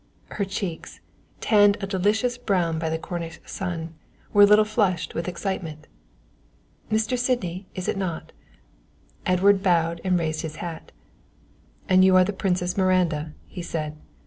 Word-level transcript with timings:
Her 0.31 0.45
cheeks, 0.45 0.99
tanned 1.41 1.77
a 1.79 1.85
delicious 1.85 2.35
brown 2.35 2.79
by 2.79 2.89
the 2.89 2.97
Cornish 2.97 3.39
sun, 3.45 3.93
were 4.33 4.41
a 4.41 4.45
little 4.45 4.65
flushed 4.65 5.13
with 5.13 5.27
excitement. 5.27 5.85
"Mr. 6.91 7.15
Sydney, 7.15 7.67
is 7.75 7.87
it 7.87 7.97
not?" 7.97 8.31
Edward 9.27 9.61
bowed 9.61 10.01
and 10.03 10.17
raised 10.17 10.41
his 10.41 10.55
hat. 10.55 10.91
"And 11.87 12.03
you 12.03 12.15
are 12.15 12.23
the 12.25 12.33
Princess 12.33 12.75
Miranda," 12.75 13.33
he 13.45 13.61
said. 13.61 13.95